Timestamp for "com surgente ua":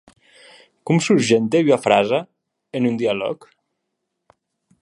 0.89-1.79